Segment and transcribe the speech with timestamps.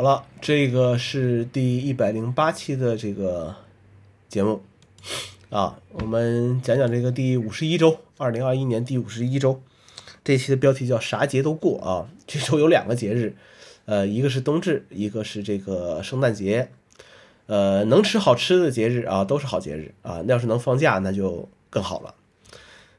[0.00, 3.56] 好了，这个是第一百零八期的这个
[4.28, 4.62] 节目
[5.50, 9.60] 啊，我们讲讲这个第五十一周，二零二一年第五十一周，
[10.22, 12.06] 这期的标题叫啥节都过啊。
[12.28, 13.34] 这周有两个节日，
[13.86, 16.70] 呃，一个是冬至，一个是这个圣诞节，
[17.46, 20.22] 呃，能吃好吃的节日啊，都是好节日啊。
[20.24, 22.14] 那要是能放假，那就更好了。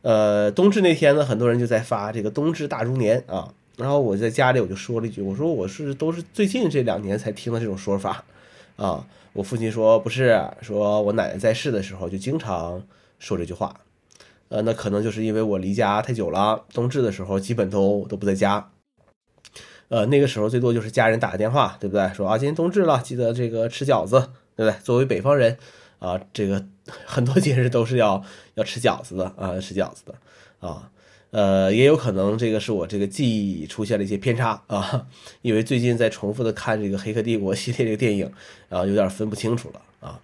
[0.00, 3.52] 呃，冬至那天呢，很多人就在发这个冬至大如年啊。
[3.76, 8.24] 然后我在家里我就说了一句，我说我是都是最近这两年才听的这种说法，
[8.76, 12.82] 啊，我父亲说不是，说我奶奶在世的时候就经常
[13.18, 13.80] 说这句话，
[14.48, 18.70] 呃，那可能就是因为我离家太久了，冬至的时候基本都都不在家，
[19.88, 22.08] 呃，那个时候最多就是家人打个电话，对不对？
[22.14, 24.74] 说啊，今天冬至了，记得这个吃饺子，对不对？
[24.82, 25.58] 作为北方人
[25.98, 26.64] 啊，这个
[27.04, 28.22] 很多节日都是要
[28.54, 30.14] 要吃饺子的啊，吃饺子的
[30.66, 30.90] 啊。
[31.30, 35.06] 呃，也有可能这个是我这个记忆出现了一些偏差啊，
[35.42, 38.30] 因为最近在重复的看这个《黑客帝国》系列这个电影，
[38.68, 40.20] 然后有点分不清楚了啊。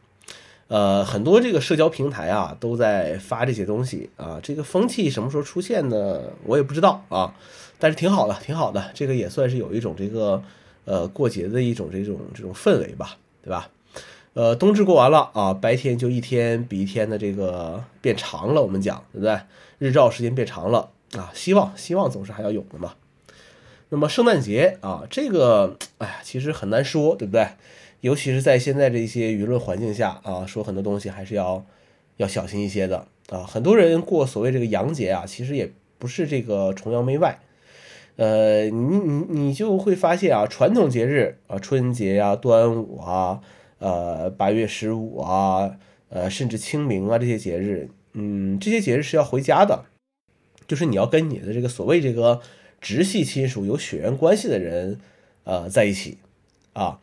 [0.69, 7.35] 呃，很多这个社交平台啊都在发这些东西啊，这个风气什么时候出现的我也不知道啊，
[7.79, 10.43] 但是挺好的，挺好的，这个也算是有一种这个
[10.87, 13.69] 呃过节的一种这种这种氛围吧，对吧？
[14.35, 19.39] 呃，冬至过完了啊，白天就一天比一天的这个变长了，我们讲对不对？
[19.79, 20.91] 日照时间变长了。
[21.13, 22.95] 啊，希望希望总是还要有的嘛。
[23.91, 27.47] 那么圣诞节啊，这个哎呀，其实很难说，对不对？
[28.01, 31.63] 尤其是在现在这些舆论环境下啊，说很多东西还是要
[32.17, 33.41] 要小心一些的啊。
[33.41, 37.39] 很多人过所谓这个洋节啊，其实也不是这个崇洋媚外。
[38.17, 43.41] 呃，你你你就会发现啊，传统节日啊，春节呀、端午啊、
[43.83, 45.77] 呃八月十五啊、
[46.09, 49.87] 呃甚至清明啊这些节日，嗯，这些节日是要回家的。
[50.69, 52.41] 就是你要跟你的这个所谓这个
[52.81, 55.01] 直系亲属有血缘关系的人，
[55.45, 56.19] 呃，在一起，
[56.73, 57.01] 啊，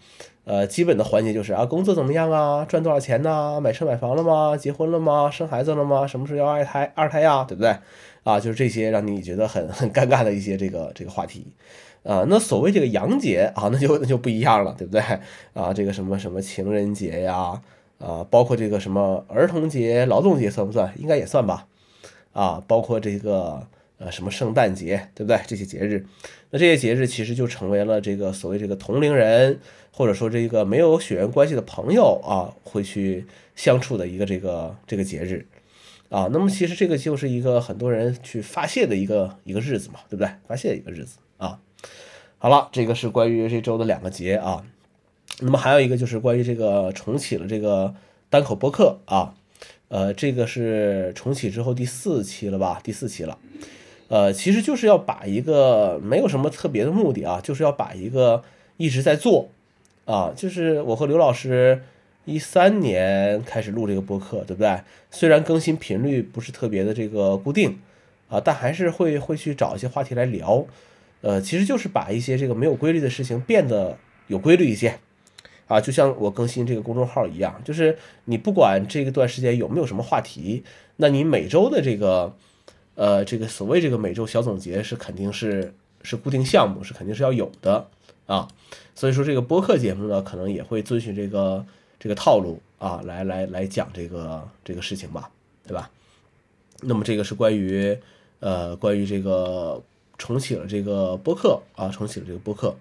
[0.50, 3.62] 呃，基本的环节就是啊，工作怎么样啊，赚多少钱呢？
[3.62, 4.58] 买车买房了吗？
[4.58, 5.30] 结婚了吗？
[5.30, 6.08] 生孩子了吗？
[6.08, 6.92] 什么时候要二胎？
[6.96, 7.78] 二胎呀，对不对？
[8.24, 11.46] 啊，就是这些让你觉得很 很尴尬的一些这个这个话题，
[12.02, 15.00] 啊，那所谓这个洋节啊，那就那就不一样了，对不对？
[15.54, 17.62] 啊，这个什么什么情人节呀，
[18.00, 20.92] 啊，包括这个什么儿童节、劳动节算不算？
[20.98, 21.68] 应该也算吧。
[22.34, 23.68] 啊，包括这个
[24.00, 25.40] 呃什么圣诞节，对不对？
[25.46, 26.04] 这些节日，
[26.50, 29.60] 那这些节日其实就成为了这个所谓这个同龄人，
[29.92, 35.46] 或者说这个没有血缘关系的朋友啊，会去相处的一个这个这个节日
[36.10, 36.28] 啊。
[36.32, 40.32] 那么其实这个就是一个很多人去发泄的一个一个日子嘛，对不对？
[40.48, 41.60] 发泄一个日子啊。
[42.38, 44.66] 好了，这个是关于这周的两个节啊。
[45.42, 47.94] 那么还有一个就是关于这个重启了这个
[48.30, 49.36] 单口播客啊。
[49.90, 52.80] 呃，这个是重启之后第四期了吧？
[52.84, 53.40] 第四期了，
[54.10, 58.44] 呃，其实就是要把一个没有什么特别的目的啊，就是要把一个
[58.78, 59.50] 一直在做
[60.06, 61.82] 啊，就是我和刘老师
[62.26, 64.82] 一三年开始录这个播客，对不对？
[65.10, 67.80] 虽然更新频率不是特别的这个固定
[68.28, 70.66] 啊，但还是会会去找一些话题来聊，
[71.22, 75.00] 呃，其实就是把一些这个没有规律的事情变得有规律一些。
[75.68, 80.64] 啊，就像我更新这个公众号一样，就是你不管这个段时间有没有什么话题，
[80.96, 82.36] 那你每周的这个，
[83.00, 87.88] 呃，这个所谓这个每周小总结是肯定是是固定项目，是肯定是要有的
[88.28, 88.46] 啊。
[88.94, 91.66] 所以说这个播客节目呢，可能也会遵循这个
[91.98, 95.32] 这个套路啊，来来来讲这个这个事情吧，
[95.66, 95.90] 对吧？
[96.82, 97.98] 那么这个是关于
[98.42, 99.82] 呃关于这个
[100.18, 102.76] 重启了这个播客啊，重启了这个播客。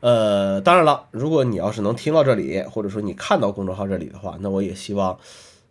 [0.00, 5.16] 呃，当然了，如果你要是能听到这里，或者说你看到公众号这里的话，那我也希望，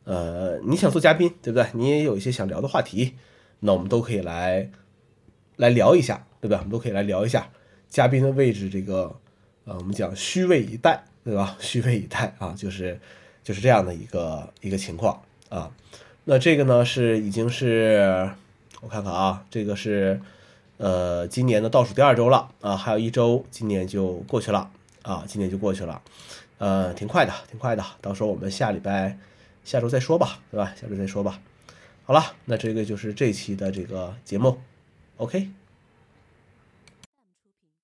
[0.05, 1.67] 呃，你想做嘉宾，对不对？
[1.73, 3.15] 你也有一些想聊的话题，
[3.59, 4.69] 那我们都可以来
[5.57, 6.57] 来聊一下，对吧？
[6.59, 7.49] 我们都可以来聊一下
[7.89, 9.13] 嘉宾的位置，这个
[9.65, 11.57] 呃，我们讲虚位以待，对吧？
[11.59, 12.97] 虚位以待啊，就是
[13.43, 15.69] 就是这样的一个一个情况啊。
[16.23, 18.29] 那这个呢是已经是
[18.81, 20.21] 我看看啊，这个是。
[20.77, 24.69] 呃，今年的倒数第二周了啊，还有一周，今年就过去了
[25.03, 26.01] 啊，今年就过去了，
[26.57, 29.17] 呃，挺快的，挺快的，到时候我们下礼拜、
[29.65, 30.73] 下周再说吧，对吧？
[30.79, 31.41] 下周再说吧。
[32.05, 34.61] 好了，那这个就是这期的这个节目
[35.17, 35.49] ，OK。